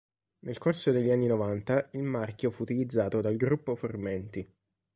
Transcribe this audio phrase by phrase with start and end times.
[0.39, 4.51] Nel corso degli anni novanta il marchio fu utilizzato dal Gruppo Formenti.